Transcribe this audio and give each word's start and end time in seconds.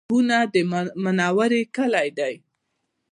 ډبونه 0.07 0.37
د 0.53 0.55
منورې 1.03 1.61
کلی 1.75 2.09
دی 2.17 2.33